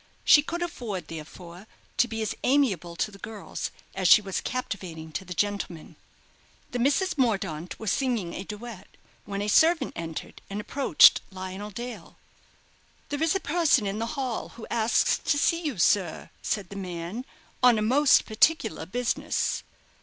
[0.23, 1.67] She could afford, therefore,
[1.97, 5.95] to be as amiable to the girls as she was captivating to the gentlemen.
[6.71, 8.87] The Misses Mordaunt were singing a duet,
[9.25, 12.17] when a servant entered, and approached Lionel Dale.
[13.09, 16.75] "There is a person in the hall who asks to see you, sir," said the
[16.75, 17.23] man,
[17.61, 19.61] "on most particular business."